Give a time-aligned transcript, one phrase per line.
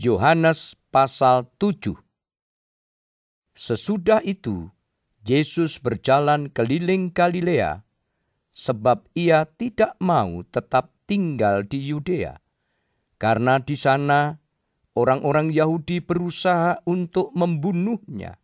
[0.00, 1.92] Yohanes pasal 7
[3.52, 4.72] Sesudah itu,
[5.28, 7.84] Yesus berjalan keliling Galilea,
[8.48, 12.40] sebab ia tidak mau tetap tinggal di Yudea,
[13.20, 14.40] karena di sana
[14.96, 18.40] orang-orang Yahudi berusaha untuk membunuhnya.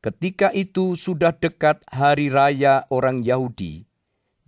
[0.00, 3.84] Ketika itu sudah dekat hari raya orang Yahudi,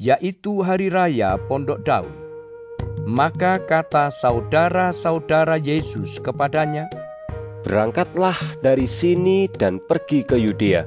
[0.01, 2.28] yaitu hari raya Pondok Daun.
[3.09, 6.93] Maka kata saudara-saudara Yesus kepadanya,
[7.65, 10.85] Berangkatlah dari sini dan pergi ke Yudea,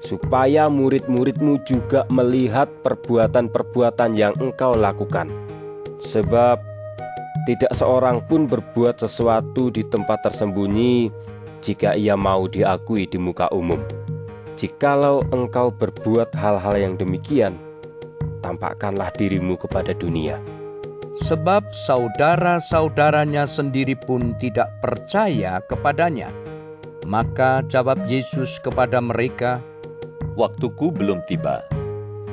[0.00, 5.28] supaya murid-muridmu juga melihat perbuatan-perbuatan yang engkau lakukan.
[6.00, 6.56] Sebab
[7.44, 11.12] tidak seorang pun berbuat sesuatu di tempat tersembunyi
[11.60, 13.84] jika ia mau diakui di muka umum.
[14.56, 17.60] Jikalau engkau berbuat hal-hal yang demikian,
[18.40, 20.40] tampakkanlah dirimu kepada dunia
[21.22, 26.34] sebab saudara-saudaranya sendiri pun tidak percaya kepadanya.
[27.06, 29.62] Maka jawab Yesus kepada mereka,
[30.32, 31.60] Waktuku belum tiba,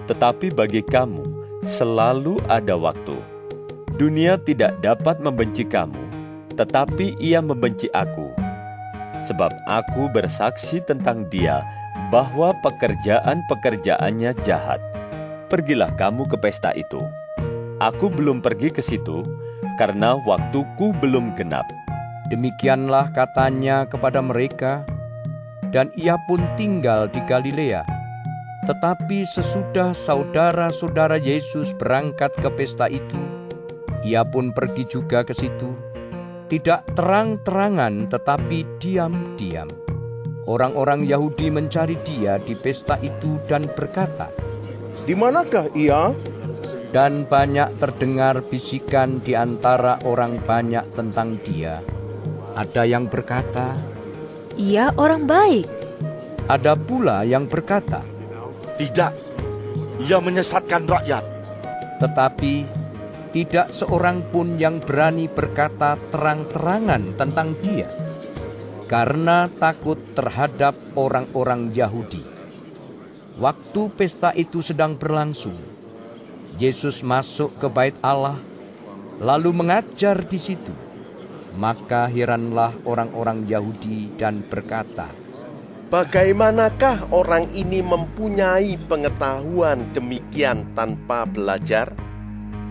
[0.08, 1.20] tetapi bagi kamu
[1.68, 3.20] selalu ada waktu.
[4.00, 6.00] Dunia tidak dapat membenci kamu,
[6.56, 8.32] tetapi ia membenci aku.
[9.28, 11.60] Sebab aku bersaksi tentang dia
[12.08, 14.80] bahwa pekerjaan-pekerjaannya jahat.
[15.52, 17.04] Pergilah kamu ke pesta itu.
[17.80, 19.24] Aku belum pergi ke situ
[19.80, 21.64] karena waktuku belum genap.
[22.28, 24.84] Demikianlah katanya kepada mereka,
[25.72, 27.88] dan ia pun tinggal di Galilea.
[28.68, 33.18] Tetapi sesudah saudara-saudara Yesus berangkat ke pesta itu,
[34.04, 35.72] ia pun pergi juga ke situ,
[36.52, 39.72] tidak terang-terangan tetapi diam-diam.
[40.44, 44.28] Orang-orang Yahudi mencari dia di pesta itu dan berkata,
[45.08, 46.12] "Di manakah ia?"
[46.90, 51.86] Dan banyak terdengar bisikan di antara orang banyak tentang dia.
[52.58, 53.78] Ada yang berkata,
[54.58, 55.70] "Ia orang baik."
[56.50, 58.02] Ada pula yang berkata,
[58.82, 59.14] "Tidak,
[60.02, 61.26] ia menyesatkan rakyat."
[62.02, 62.54] Tetapi
[63.30, 67.86] tidak seorang pun yang berani berkata terang-terangan tentang dia,
[68.90, 72.26] karena takut terhadap orang-orang Yahudi.
[73.38, 75.56] Waktu pesta itu sedang berlangsung,
[76.60, 78.36] Yesus masuk ke bait Allah,
[79.24, 80.76] lalu mengajar di situ.
[81.56, 85.08] Maka heranlah orang-orang Yahudi dan berkata,
[85.88, 91.96] Bagaimanakah orang ini mempunyai pengetahuan demikian tanpa belajar?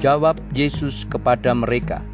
[0.04, 2.04] Jawab Yesus kepada mereka,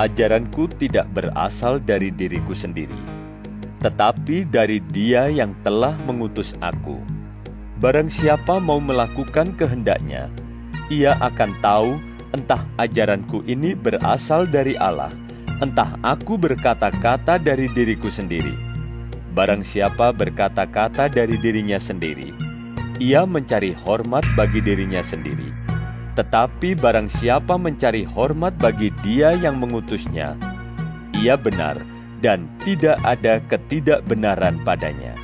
[0.00, 2.96] Ajaranku tidak berasal dari diriku sendiri,
[3.84, 6.96] tetapi dari dia yang telah mengutus aku.
[7.78, 10.32] Barang siapa mau melakukan kehendaknya,
[10.88, 12.00] ia akan tahu
[12.32, 15.12] entah ajaranku ini berasal dari Allah,
[15.60, 18.56] entah aku berkata-kata dari diriku sendiri.
[19.32, 22.32] Barang siapa berkata-kata dari dirinya sendiri,
[23.00, 25.48] ia mencari hormat bagi dirinya sendiri.
[26.12, 30.36] Tetapi barang siapa mencari hormat bagi dia yang mengutusnya,
[31.16, 31.80] ia benar
[32.20, 35.16] dan tidak ada ketidakbenaran padanya.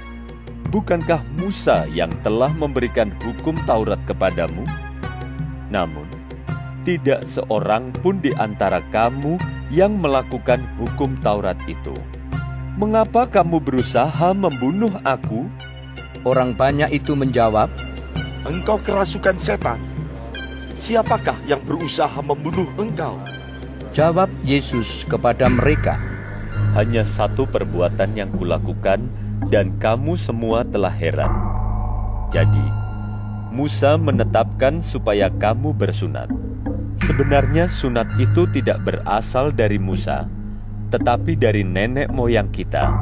[0.68, 4.64] Bukankah Musa yang telah memberikan hukum Taurat kepadamu?
[5.68, 6.08] Namun,
[6.88, 9.36] tidak seorang pun di antara kamu
[9.68, 11.92] yang melakukan hukum Taurat itu.
[12.78, 15.44] Mengapa kamu berusaha membunuh aku?
[16.24, 17.68] Orang banyak itu menjawab,
[18.48, 19.76] Engkau kerasukan setan.
[20.72, 23.18] Siapakah yang berusaha membunuh engkau?
[23.90, 25.98] Jawab Yesus kepada mereka,
[26.78, 29.10] Hanya satu perbuatan yang kulakukan
[29.50, 31.34] dan kamu semua telah heran.
[32.30, 32.87] Jadi,
[33.58, 36.30] Musa menetapkan supaya kamu bersunat.
[37.02, 40.30] Sebenarnya sunat itu tidak berasal dari Musa,
[40.94, 42.94] tetapi dari nenek moyang kita.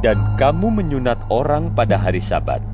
[0.00, 2.64] Dan kamu menyunat orang pada hari Sabat.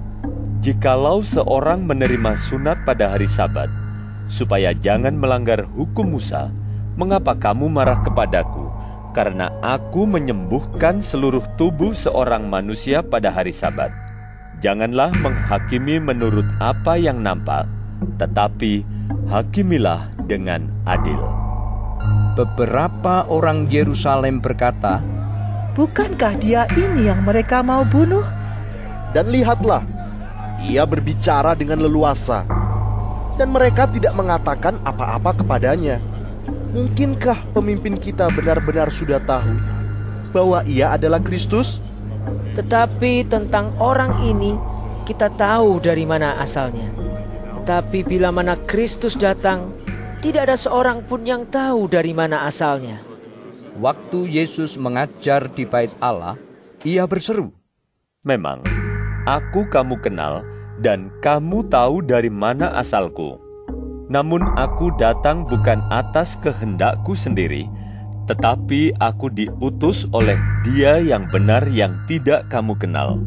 [0.63, 3.67] Jikalau seorang menerima sunat pada hari Sabat,
[4.31, 6.55] supaya jangan melanggar hukum Musa,
[6.95, 8.71] mengapa kamu marah kepadaku?
[9.11, 13.91] Karena aku menyembuhkan seluruh tubuh seorang manusia pada hari Sabat.
[14.63, 17.67] Janganlah menghakimi menurut apa yang nampak,
[18.23, 18.87] tetapi
[19.27, 21.19] hakimilah dengan adil.
[22.39, 25.03] Beberapa orang Yerusalem berkata,
[25.75, 28.23] Bukankah dia ini yang mereka mau bunuh?
[29.11, 29.83] Dan lihatlah,
[30.63, 32.47] ia berbicara dengan leluasa,
[33.35, 35.99] dan mereka tidak mengatakan apa-apa kepadanya.
[36.71, 39.59] Mungkinkah pemimpin kita benar-benar sudah tahu
[40.31, 41.83] bahwa ia adalah Kristus?
[42.53, 44.55] Tetapi tentang orang ini
[45.09, 46.89] kita tahu dari mana asalnya.
[47.63, 49.71] Tapi bila mana Kristus datang,
[50.23, 53.03] tidak ada seorang pun yang tahu dari mana asalnya.
[53.79, 56.37] Waktu Yesus mengajar di bait Allah,
[56.87, 57.51] ia berseru,
[58.23, 58.63] Memang,
[59.27, 60.47] aku kamu kenal
[60.79, 63.35] dan kamu tahu dari mana asalku.
[64.07, 67.67] Namun aku datang bukan atas kehendakku sendiri,
[68.31, 73.19] tetapi aku diutus oleh dia yang benar yang tidak kamu kenal.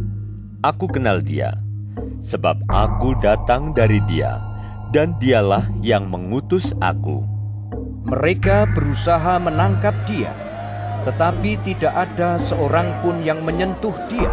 [0.63, 1.51] Aku kenal dia,
[2.23, 4.39] sebab aku datang dari dia,
[4.95, 7.21] dan dialah yang mengutus aku.
[8.07, 10.31] Mereka berusaha menangkap dia,
[11.03, 14.31] tetapi tidak ada seorang pun yang menyentuh dia,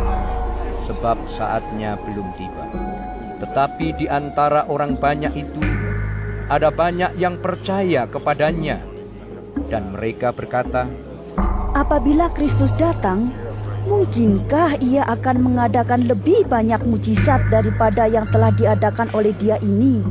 [0.86, 2.64] sebab saatnya belum tiba.
[3.42, 5.60] Tetapi di antara orang banyak itu,
[6.46, 8.91] ada banyak yang percaya kepadanya,
[9.72, 10.84] dan mereka berkata,
[11.72, 13.32] Apabila Kristus datang,
[13.88, 20.04] mungkinkah ia akan mengadakan lebih banyak mujizat daripada yang telah diadakan oleh dia ini?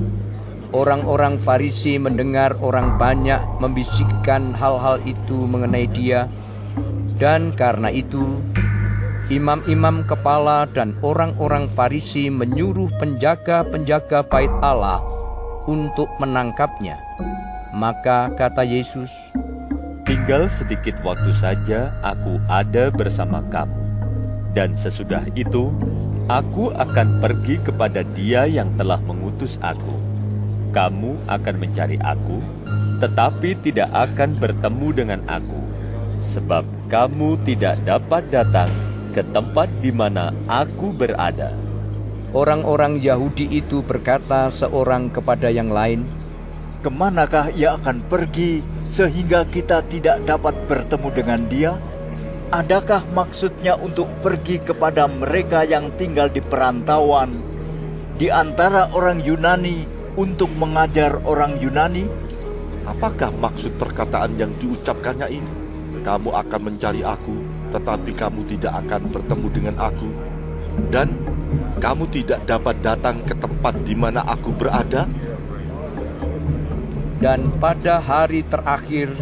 [0.74, 6.25] Orang-orang Farisi mendengar orang banyak membisikkan hal-hal itu mengenai dia,
[7.22, 8.42] dan karena itu
[9.30, 15.04] imam-imam kepala dan orang-orang Farisi menyuruh penjaga-penjaga bait Allah
[15.69, 16.98] untuk menangkapnya.
[17.72, 19.12] Maka kata Yesus,
[20.21, 23.73] Tinggal sedikit waktu saja aku ada bersama kamu.
[24.53, 25.73] Dan sesudah itu,
[26.29, 29.97] aku akan pergi kepada dia yang telah mengutus aku.
[30.77, 32.38] Kamu akan mencari aku,
[33.01, 35.57] tetapi tidak akan bertemu dengan aku.
[36.21, 38.69] Sebab kamu tidak dapat datang
[39.17, 41.50] ke tempat di mana aku berada.
[42.29, 46.06] Orang-orang Yahudi itu berkata seorang kepada yang lain,
[46.85, 51.71] Ke manakah ia akan pergi sehingga kita tidak dapat bertemu dengan dia?
[52.51, 57.31] Adakah maksudnya untuk pergi kepada mereka yang tinggal di perantauan,
[58.19, 59.88] di antara orang Yunani
[60.19, 62.03] untuk mengajar orang Yunani?
[62.83, 65.53] Apakah maksud perkataan yang diucapkannya ini?
[66.03, 67.39] Kamu akan mencari aku,
[67.71, 70.09] tetapi kamu tidak akan bertemu dengan aku.
[70.91, 71.15] Dan
[71.79, 75.07] kamu tidak dapat datang ke tempat di mana aku berada?
[77.21, 79.13] Dan pada hari terakhir,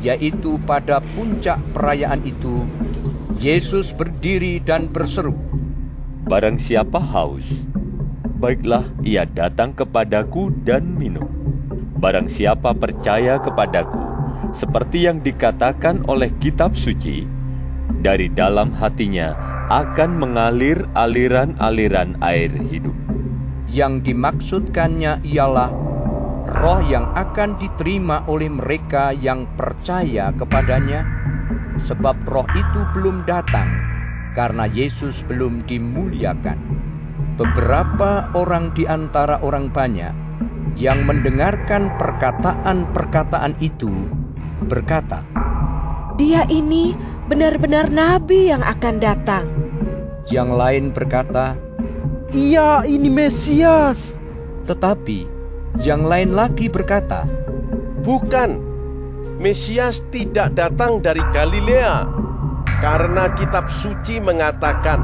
[0.00, 2.64] yaitu pada puncak perayaan itu,
[3.36, 5.36] Yesus berdiri dan berseru,
[6.24, 7.68] Barang siapa haus,
[8.40, 11.28] baiklah ia datang kepadaku dan minum.
[12.00, 14.00] Barang siapa percaya kepadaku,
[14.56, 17.28] seperti yang dikatakan oleh kitab suci,
[18.00, 19.36] dari dalam hatinya
[19.68, 22.96] akan mengalir aliran-aliran air hidup.
[23.68, 25.85] Yang dimaksudkannya ialah
[26.46, 31.02] roh yang akan diterima oleh mereka yang percaya kepadanya,
[31.82, 33.66] sebab roh itu belum datang
[34.38, 36.58] karena Yesus belum dimuliakan.
[37.36, 40.12] Beberapa orang di antara orang banyak
[40.76, 43.92] yang mendengarkan perkataan-perkataan itu
[44.68, 45.24] berkata,
[46.16, 46.96] Dia ini
[47.28, 49.44] benar-benar nabi yang akan datang.
[50.28, 51.56] Yang lain berkata,
[52.32, 54.20] Ia ini Mesias.
[54.66, 55.35] Tetapi
[55.82, 57.26] yang lain lagi berkata,
[58.06, 58.62] Bukan,
[59.36, 62.06] Mesias tidak datang dari Galilea,
[62.80, 65.02] karena kitab suci mengatakan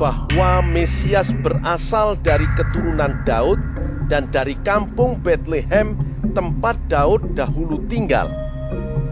[0.00, 3.60] bahwa Mesias berasal dari keturunan Daud
[4.08, 5.94] dan dari kampung Bethlehem
[6.32, 8.30] tempat Daud dahulu tinggal.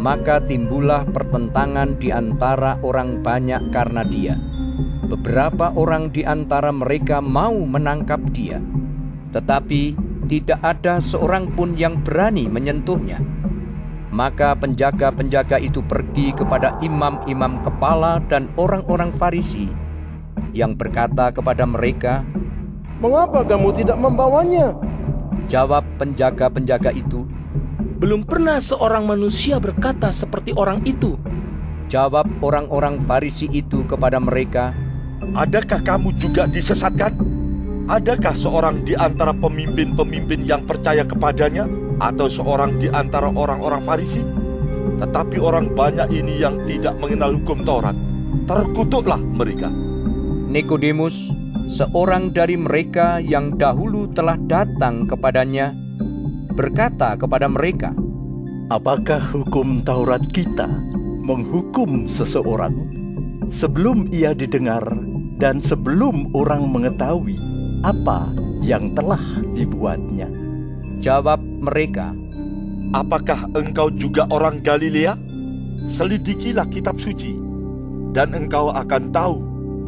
[0.01, 4.41] Maka timbullah pertentangan di antara orang banyak karena dia.
[5.11, 8.63] Beberapa orang di antara mereka mau menangkap dia,
[9.35, 13.19] tetapi tidak ada seorang pun yang berani menyentuhnya.
[14.15, 19.67] Maka penjaga-penjaga itu pergi kepada imam-imam kepala dan orang-orang Farisi
[20.55, 22.23] yang berkata kepada mereka,
[23.03, 24.79] "Mengapa kamu tidak membawanya?"
[25.51, 27.27] Jawab penjaga-penjaga itu,
[27.99, 31.19] "Belum pernah seorang manusia berkata seperti orang itu."
[31.91, 34.71] Jawab orang-orang Farisi itu kepada mereka,
[35.35, 37.40] "Adakah kamu juga disesatkan?
[37.91, 41.67] Adakah seorang di antara pemimpin-pemimpin yang percaya kepadanya
[41.99, 44.23] atau seorang di antara orang-orang Farisi?
[45.03, 47.99] Tetapi orang banyak ini yang tidak mengenal hukum Taurat,
[48.47, 49.75] terkutuklah mereka."
[50.47, 51.35] Nikodemus,
[51.67, 55.75] seorang dari mereka yang dahulu telah datang kepadanya,
[56.55, 57.91] berkata kepada mereka,
[58.71, 60.71] "Apakah hukum Taurat kita
[61.27, 62.87] menghukum seseorang
[63.51, 64.87] sebelum ia didengar
[65.43, 67.50] dan sebelum orang mengetahui
[67.81, 69.23] apa yang telah
[69.57, 70.29] dibuatnya?"
[71.01, 72.13] Jawab mereka,
[72.93, 75.17] "Apakah engkau juga orang Galilea?
[75.89, 77.33] Selidikilah kitab suci,
[78.13, 79.37] dan engkau akan tahu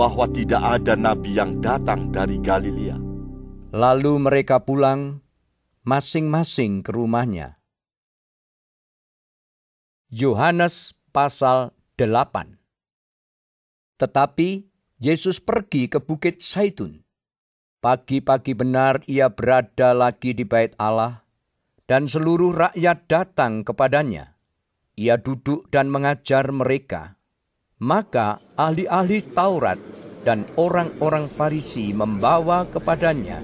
[0.00, 2.96] bahwa tidak ada nabi yang datang dari Galilea."
[3.72, 5.20] Lalu mereka pulang
[5.82, 7.58] masing-masing ke rumahnya.
[10.12, 12.60] Yohanes pasal 8.
[13.98, 14.66] Tetapi
[15.02, 17.01] Yesus pergi ke Bukit Saitun.
[17.82, 21.26] Pagi-pagi benar ia berada lagi di bait Allah,
[21.90, 24.38] dan seluruh rakyat datang kepadanya.
[24.94, 27.18] Ia duduk dan mengajar mereka.
[27.82, 29.82] Maka ahli-ahli Taurat
[30.22, 33.42] dan orang-orang Farisi membawa kepadanya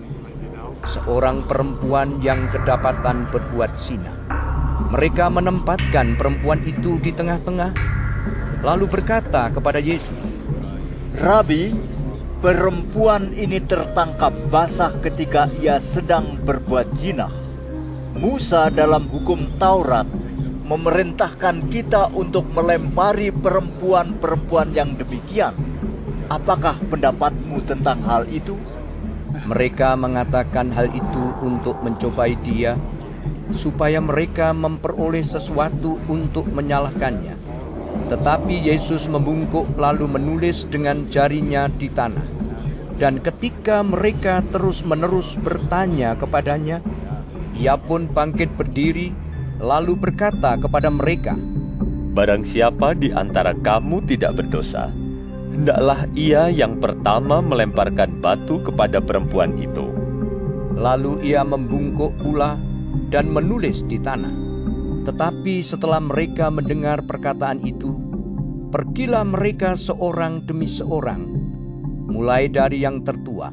[0.87, 4.14] seorang perempuan yang kedapatan berbuat zina.
[4.95, 7.75] Mereka menempatkan perempuan itu di tengah-tengah,
[8.62, 10.23] lalu berkata kepada Yesus,
[11.18, 11.98] Rabi,
[12.38, 17.26] perempuan ini tertangkap basah ketika ia sedang berbuat zina.
[18.14, 20.07] Musa dalam hukum Taurat
[20.62, 25.54] memerintahkan kita untuk melempari perempuan-perempuan yang demikian.
[26.30, 28.54] Apakah pendapatmu tentang hal itu?
[29.49, 32.76] Mereka mengatakan hal itu untuk mencobai dia,
[33.50, 37.48] supaya mereka memperoleh sesuatu untuk menyalahkannya.
[38.09, 42.25] Tetapi Yesus membungkuk lalu menulis dengan jarinya di tanah.
[42.99, 46.83] Dan ketika mereka terus-menerus bertanya kepadanya,
[47.54, 49.14] ia pun bangkit berdiri
[49.59, 51.35] lalu berkata kepada mereka,
[52.14, 54.90] Barang siapa di antara kamu tidak berdosa,
[55.54, 59.87] hendaklah ia yang pertama melemparkan batu kepada perempuan itu.
[60.75, 62.59] Lalu ia membungkuk pula
[63.11, 64.35] dan menulis di tanah.
[65.07, 67.95] Tetapi setelah mereka mendengar perkataan itu,
[68.69, 71.23] pergilah mereka seorang demi seorang,
[72.09, 73.52] mulai dari yang tertua.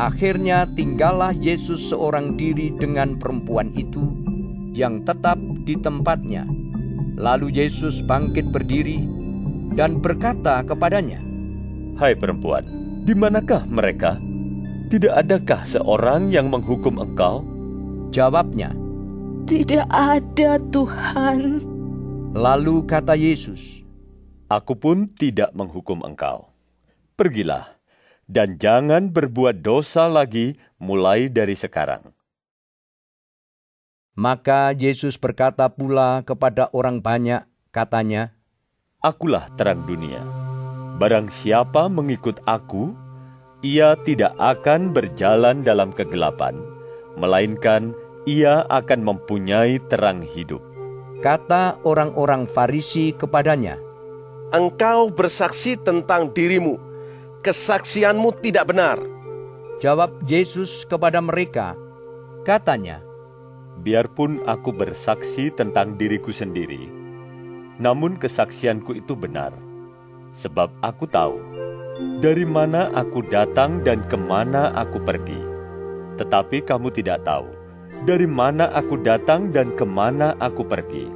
[0.00, 4.00] Akhirnya tinggallah Yesus seorang diri dengan perempuan itu
[4.72, 5.36] yang tetap
[5.68, 6.48] di tempatnya.
[7.20, 9.04] Lalu Yesus bangkit berdiri
[9.76, 11.20] dan berkata kepadanya,
[12.00, 12.64] Hai perempuan,
[13.04, 14.16] di manakah mereka?
[14.88, 17.44] Tidak adakah seorang yang menghukum engkau?
[18.12, 18.72] Jawabnya,
[19.52, 21.60] Tidak ada Tuhan.
[22.32, 23.84] Lalu kata Yesus,
[24.48, 26.48] Aku pun tidak menghukum engkau.
[27.20, 27.76] Pergilah,
[28.24, 32.16] dan jangan berbuat dosa lagi mulai dari sekarang.
[34.16, 37.44] Maka Yesus berkata pula kepada orang banyak,
[37.76, 38.32] katanya,
[39.04, 40.24] Akulah terang dunia.
[40.96, 42.96] Barang siapa mengikut aku,
[43.60, 46.56] ia tidak akan berjalan dalam kegelapan,
[47.20, 47.92] melainkan
[48.28, 50.62] ia akan mempunyai terang hidup.
[51.22, 53.78] Kata orang-orang Farisi kepadanya,
[54.50, 56.76] Engkau bersaksi tentang dirimu,
[57.46, 58.98] kesaksianmu tidak benar.
[59.78, 61.78] Jawab Yesus kepada mereka,
[62.46, 63.02] katanya,
[63.82, 66.86] Biarpun aku bersaksi tentang diriku sendiri,
[67.82, 69.50] namun kesaksianku itu benar,
[70.36, 71.38] sebab aku tahu
[72.22, 75.38] dari mana aku datang dan ke mana aku pergi.
[76.20, 77.61] Tetapi kamu tidak tahu
[78.02, 81.06] dari mana aku datang dan ke mana aku pergi.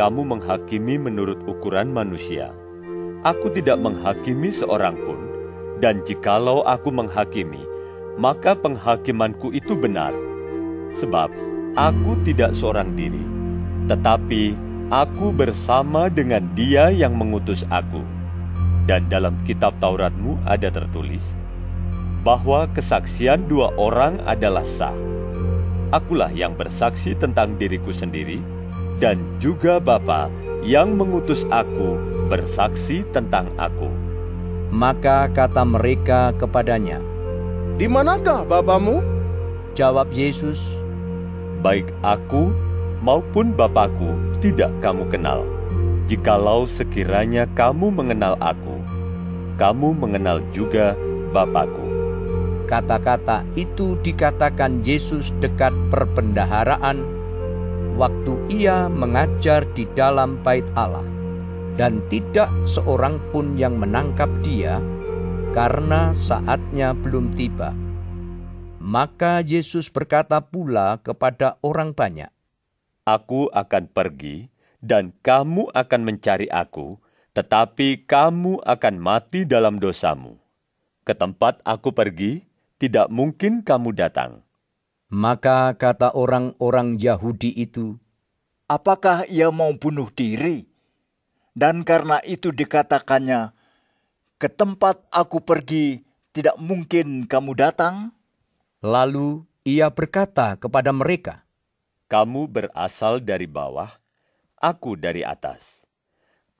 [0.00, 2.52] Kamu menghakimi menurut ukuran manusia.
[3.20, 5.18] Aku tidak menghakimi seorang pun,
[5.80, 7.60] dan jikalau aku menghakimi,
[8.16, 10.12] maka penghakimanku itu benar.
[10.96, 11.28] Sebab
[11.76, 13.24] aku tidak seorang diri,
[13.88, 14.56] tetapi
[14.88, 18.00] aku bersama dengan dia yang mengutus aku.
[18.88, 21.36] Dan dalam kitab Tauratmu ada tertulis,
[22.24, 24.94] bahwa kesaksian dua orang adalah sah.
[25.94, 28.42] Akulah yang bersaksi tentang diriku sendiri,
[28.98, 30.26] dan juga Bapa
[30.66, 31.94] yang mengutus aku
[32.26, 33.86] bersaksi tentang aku.
[34.74, 36.98] Maka kata mereka kepadanya,
[37.78, 38.98] Di manakah Bapamu?
[39.78, 40.58] Jawab Yesus,
[41.62, 42.50] baik aku
[43.04, 45.46] maupun Bapakku tidak kamu kenal.
[46.10, 48.80] Jikalau sekiranya kamu mengenal aku,
[49.54, 50.98] kamu mengenal juga
[51.30, 51.85] Bapakku.
[52.66, 56.98] Kata-kata itu dikatakan Yesus dekat perbendaharaan
[57.94, 61.06] waktu ia mengajar di dalam bait Allah.
[61.76, 64.80] Dan tidak seorang pun yang menangkap dia
[65.52, 67.76] karena saatnya belum tiba.
[68.80, 72.30] Maka Yesus berkata pula kepada orang banyak,
[73.02, 74.48] Aku akan pergi,
[74.80, 76.96] dan kamu akan mencari aku,
[77.34, 80.38] tetapi kamu akan mati dalam dosamu.
[81.02, 82.45] Ke tempat aku pergi,
[82.76, 84.44] tidak mungkin kamu datang.
[85.08, 87.96] Maka kata orang-orang Yahudi itu,
[88.66, 90.66] Apakah ia mau bunuh diri?
[91.54, 93.54] Dan karena itu dikatakannya,
[94.36, 96.02] ke tempat aku pergi,
[96.34, 98.10] tidak mungkin kamu datang?
[98.82, 101.46] Lalu ia berkata kepada mereka,
[102.10, 103.88] Kamu berasal dari bawah,
[104.58, 105.86] aku dari atas.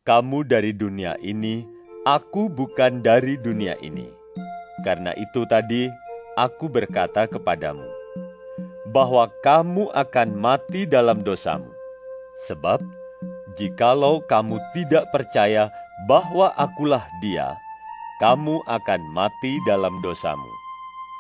[0.07, 1.67] Kamu dari dunia ini,
[2.07, 4.07] aku bukan dari dunia ini.
[4.87, 5.91] Karena itu tadi
[6.37, 7.89] aku berkata kepadamu,
[8.93, 11.73] bahwa kamu akan mati dalam dosamu.
[12.45, 12.85] Sebab
[13.57, 15.73] jikalau kamu tidak percaya
[16.05, 17.57] bahwa akulah dia,
[18.21, 20.53] kamu akan mati dalam dosamu.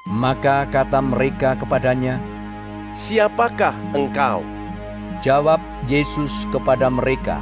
[0.07, 2.21] Maka kata mereka kepadanya,
[2.95, 4.45] Siapakah engkau?
[5.25, 5.59] Jawab
[5.89, 7.41] Yesus kepada mereka,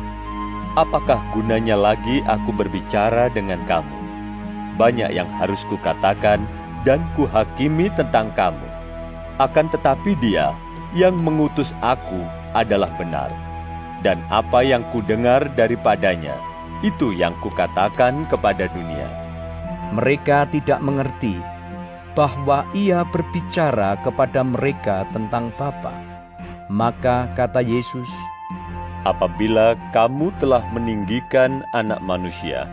[0.74, 3.94] Apakah gunanya lagi aku berbicara dengan kamu?
[4.74, 6.42] Banyak yang harus kukatakan
[6.84, 8.68] dan kuhakimi tentang kamu.
[9.40, 10.54] Akan tetapi dia
[10.94, 12.22] yang mengutus aku
[12.54, 13.32] adalah benar.
[14.04, 16.36] Dan apa yang kudengar daripadanya,
[16.84, 19.08] itu yang kukatakan kepada dunia.
[19.96, 21.40] Mereka tidak mengerti
[22.12, 25.96] bahwa ia berbicara kepada mereka tentang Bapa.
[26.68, 28.08] Maka kata Yesus,
[29.04, 32.64] Apabila kamu telah meninggikan anak manusia,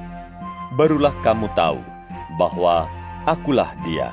[0.79, 1.83] barulah kamu tahu
[2.39, 2.87] bahwa
[3.31, 4.11] akulah dia,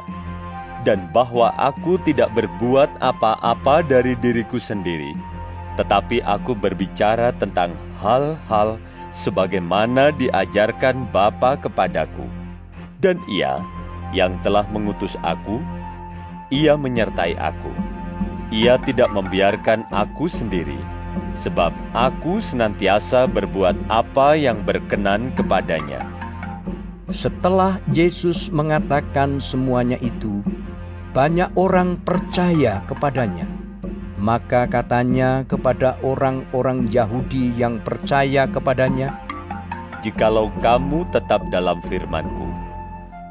[0.87, 5.10] dan bahwa aku tidak berbuat apa-apa dari diriku sendiri,
[5.75, 8.78] tetapi aku berbicara tentang hal-hal
[9.10, 12.30] sebagaimana diajarkan Bapa kepadaku.
[13.02, 13.58] Dan ia
[14.14, 15.58] yang telah mengutus aku,
[16.50, 17.70] ia menyertai aku.
[18.48, 20.78] Ia tidak membiarkan aku sendiri,
[21.37, 26.17] sebab aku senantiasa berbuat apa yang berkenan kepadanya.
[27.08, 30.44] Setelah Yesus mengatakan semuanya itu,
[31.16, 33.48] banyak orang percaya kepadanya.
[34.20, 39.24] Maka katanya kepada orang-orang Yahudi yang percaya kepadanya,
[40.04, 42.52] Jikalau kamu tetap dalam firmanku,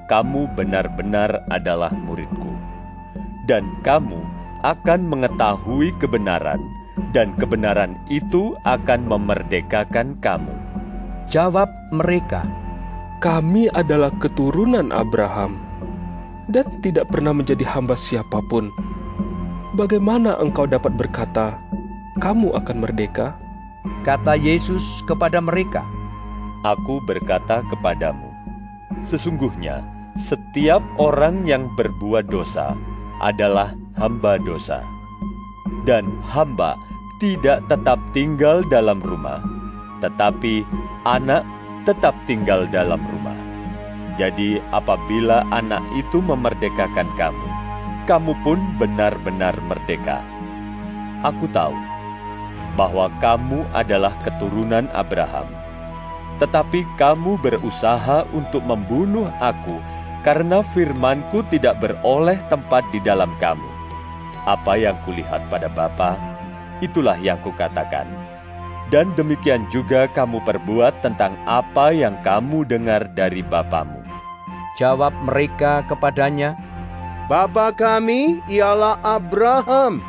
[0.10, 2.58] kamu benar-benar adalah muridku.
[3.46, 4.20] Dan kamu
[4.66, 6.60] akan mengetahui kebenaran,
[7.14, 10.56] dan kebenaran itu akan memerdekakan kamu.
[11.30, 12.44] Jawab mereka,
[13.18, 15.58] Kami adalah keturunan Abraham
[16.54, 18.70] dan tidak pernah menjadi hamba siapa pun.
[19.74, 21.58] Bagaimana engkau dapat berkata,
[22.22, 23.34] kamu akan merdeka?
[24.06, 25.82] Kata Yesus kepada mereka,
[26.62, 28.30] Aku berkata kepadamu,
[29.02, 29.82] sesungguhnya
[30.14, 32.78] setiap orang yang berbuat dosa
[33.18, 34.86] adalah hamba dosa.
[35.90, 36.78] Dan hamba
[37.18, 39.42] tidak tetap tinggal dalam rumah,
[40.06, 40.62] tetapi
[41.02, 41.42] anak
[41.88, 43.40] tetap tinggal dalam rumah.
[44.20, 47.48] Jadi apabila anak itu memerdekakan kamu,
[48.04, 50.20] kamu pun benar-benar merdeka.
[51.24, 51.80] Aku tahu
[52.76, 55.48] bahwa kamu adalah keturunan Abraham,
[56.44, 59.80] tetapi kamu berusaha untuk membunuh aku
[60.28, 63.70] karena firmanku tidak beroleh tempat di dalam kamu.
[64.44, 66.20] Apa yang kulihat pada Bapa,
[66.84, 68.27] itulah yang kukatakan.
[68.88, 74.00] Dan demikian juga kamu perbuat tentang apa yang kamu dengar dari bapamu.
[74.80, 76.56] Jawab mereka kepadanya,
[77.28, 80.00] Bapa kami ialah Abraham.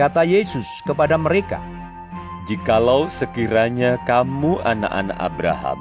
[0.00, 1.60] Kata Yesus kepada mereka,
[2.48, 5.76] Jikalau sekiranya kamu anak-anak Abraham,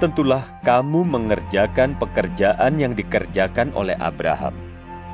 [0.00, 4.56] tentulah kamu mengerjakan pekerjaan yang dikerjakan oleh Abraham.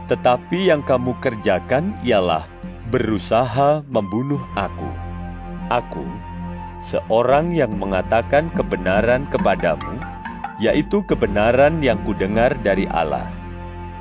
[0.07, 2.47] Tetapi yang kamu kerjakan ialah
[2.95, 4.87] berusaha membunuh aku.
[5.67, 6.07] Aku,
[6.83, 9.99] seorang yang mengatakan kebenaran kepadamu,
[10.63, 13.31] yaitu kebenaran yang kudengar dari Allah.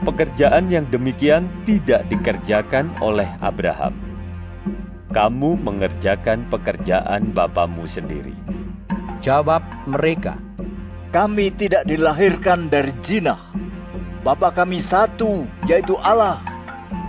[0.05, 3.97] Pekerjaan yang demikian tidak dikerjakan oleh Abraham.
[5.09, 8.37] Kamu mengerjakan pekerjaan bapamu sendiri.
[9.23, 10.37] Jawab mereka,
[11.07, 13.39] Kami tidak dilahirkan dari jinah.
[14.21, 16.43] Bapa kami satu, yaitu Allah.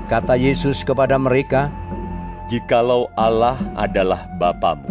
[0.07, 1.69] Kata Yesus kepada mereka,
[2.49, 4.89] Jikalau Allah adalah Bapamu,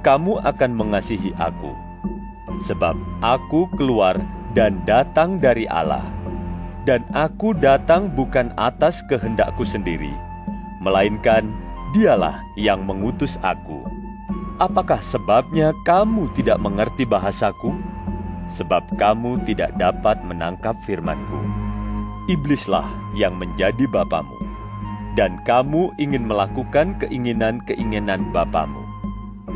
[0.00, 1.72] kamu akan mengasihi aku,
[2.64, 4.16] sebab aku keluar
[4.56, 6.04] dan datang dari Allah,
[6.88, 10.12] dan aku datang bukan atas kehendakku sendiri,
[10.80, 11.48] melainkan
[11.90, 13.82] Dialah yang mengutus aku.
[14.62, 17.74] Apakah sebabnya kamu tidak mengerti bahasaku?
[18.46, 21.42] Sebab kamu tidak dapat menangkap firmanku.
[22.30, 22.86] Iblislah
[23.18, 24.38] yang menjadi bapamu,
[25.18, 28.79] dan kamu ingin melakukan keinginan-keinginan bapamu.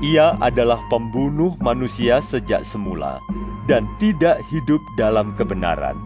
[0.02, 3.22] Ia adalah pembunuh manusia sejak semula
[3.70, 5.96] dan tidak hidup dalam kebenaran,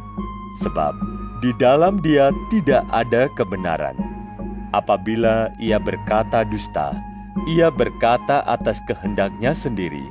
[0.61, 0.93] sebab
[1.41, 3.97] di dalam dia tidak ada kebenaran.
[4.77, 6.93] Apabila ia berkata dusta,
[7.49, 10.05] ia berkata atas kehendaknya sendiri,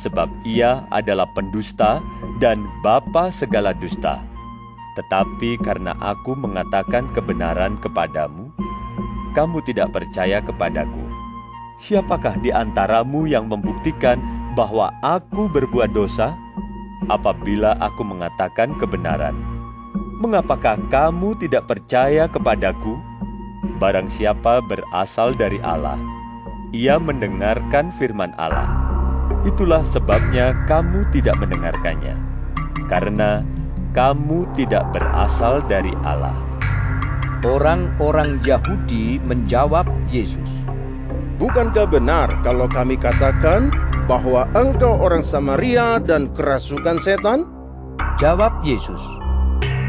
[0.00, 2.00] sebab ia adalah pendusta
[2.40, 4.24] dan bapa segala dusta.
[4.96, 8.50] Tetapi karena aku mengatakan kebenaran kepadamu,
[9.36, 11.07] kamu tidak percaya kepadaku.
[11.78, 14.18] Siapakah di antaramu yang membuktikan
[14.58, 16.34] bahwa aku berbuat dosa?
[17.06, 19.38] Apabila aku mengatakan kebenaran,
[20.18, 22.98] mengapakah kamu tidak percaya kepadaku?
[23.78, 26.02] Barang siapa berasal dari Allah,
[26.74, 28.74] ia mendengarkan firman Allah.
[29.46, 32.18] Itulah sebabnya kamu tidak mendengarkannya,
[32.90, 33.46] karena
[33.94, 36.34] kamu tidak berasal dari Allah.
[37.46, 40.50] Orang-orang Yahudi menjawab Yesus,
[41.38, 43.70] Bukankah benar kalau kami katakan
[44.10, 47.46] bahwa engkau orang Samaria dan kerasukan setan?
[48.18, 48.98] Jawab Yesus,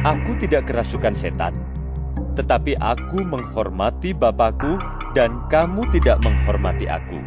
[0.08, 1.52] Aku tidak kerasukan setan,
[2.40, 4.80] tetapi aku menghormati Bapakku
[5.12, 7.20] dan kamu tidak menghormati aku.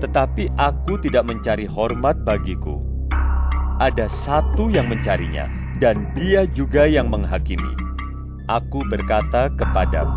[0.00, 2.80] Tetapi aku tidak mencari hormat bagiku.
[3.76, 5.44] Ada satu yang mencarinya,
[5.76, 7.76] dan dia juga yang menghakimi.
[8.48, 10.16] Aku berkata kepadamu,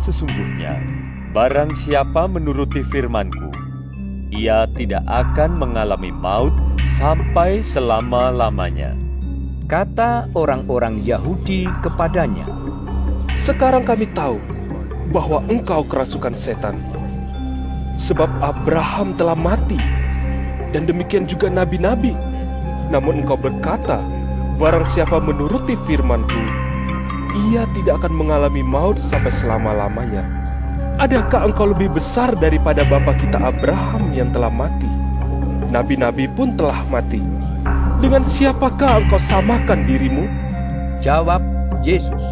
[0.00, 1.03] sesungguhnya
[1.34, 3.50] barang siapa menuruti firmanku,
[4.30, 6.54] ia tidak akan mengalami maut
[6.94, 8.94] sampai selama-lamanya.
[9.66, 12.46] Kata orang-orang Yahudi kepadanya,
[13.34, 14.38] Sekarang kami tahu
[15.10, 16.78] bahwa engkau kerasukan setan.
[17.98, 19.76] Sebab Abraham telah mati,
[20.70, 22.14] dan demikian juga nabi-nabi.
[22.94, 23.98] Namun engkau berkata,
[24.54, 26.42] barang siapa menuruti firmanku,
[27.50, 30.43] ia tidak akan mengalami maut sampai selama-lamanya.
[30.94, 34.86] Adakah engkau lebih besar daripada bapa kita Abraham yang telah mati?
[35.74, 37.18] Nabi-nabi pun telah mati.
[37.98, 40.30] Dengan siapakah engkau samakan dirimu?
[41.02, 41.42] Jawab
[41.82, 42.22] Yesus,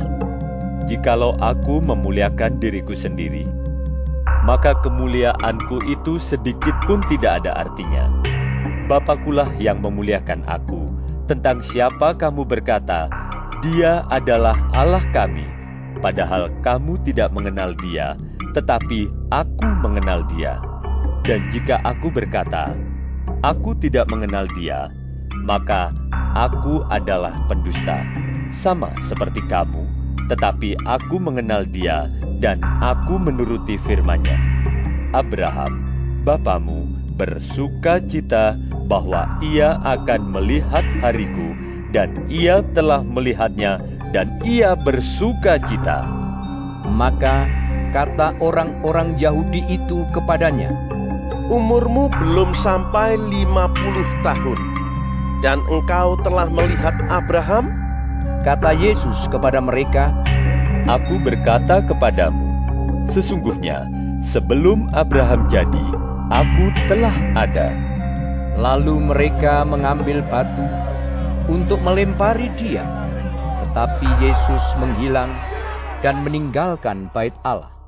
[0.87, 3.51] Jikalau aku memuliakan diriku sendiri,
[4.46, 8.11] maka kemuliaanku itu sedikit pun tidak ada artinya.
[8.87, 10.87] Bapakulah yang memuliakan aku.
[11.27, 13.11] Tentang siapa kamu berkata,
[13.62, 15.46] dia adalah Allah kami,
[15.98, 18.18] padahal kamu tidak mengenal dia,
[18.53, 20.61] tetapi aku mengenal dia.
[21.23, 22.75] Dan jika aku berkata,
[23.47, 24.91] aku tidak mengenal dia,
[25.43, 25.95] maka
[26.35, 28.03] aku adalah pendusta,
[28.51, 29.87] sama seperti kamu,
[30.29, 32.11] tetapi aku mengenal dia
[32.43, 34.37] dan aku menuruti firman-Nya.
[35.15, 35.87] Abraham,
[36.27, 38.59] bapamu, bersuka cita
[38.91, 41.55] bahwa ia akan melihat hariku,
[41.95, 43.79] dan ia telah melihatnya,
[44.11, 46.23] dan ia bersuka cita.
[46.93, 47.47] maka
[47.92, 50.72] kata orang-orang Yahudi itu kepadanya,
[51.52, 54.59] Umurmu belum sampai 50 tahun,
[55.44, 57.76] dan engkau telah melihat Abraham?
[58.42, 60.11] Kata Yesus kepada mereka,
[60.88, 62.42] Aku berkata kepadamu,
[63.07, 63.87] sesungguhnya
[64.18, 65.87] sebelum Abraham jadi,
[66.26, 67.70] aku telah ada.
[68.59, 70.66] Lalu mereka mengambil batu
[71.46, 72.83] untuk melempari dia.
[73.62, 75.31] Tetapi Yesus menghilang
[76.02, 77.82] dan meninggalkan bait Allah.